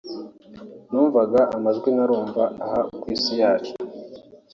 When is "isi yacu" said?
3.15-3.73